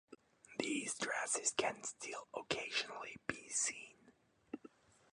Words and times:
These 0.57 0.95
dresses 0.97 1.51
can 1.55 1.83
still 1.83 2.27
occasionally 2.33 3.17
be 3.27 3.47
seen. 3.49 4.13